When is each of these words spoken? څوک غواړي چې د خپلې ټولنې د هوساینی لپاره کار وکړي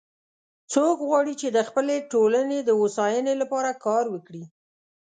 څوک 0.73 0.97
غواړي 1.07 1.33
چې 1.41 1.47
د 1.51 1.59
خپلې 1.67 1.95
ټولنې 2.11 2.59
د 2.63 2.69
هوساینی 2.79 3.33
لپاره 3.41 3.79
کار 3.85 4.03
وکړي 4.13 4.43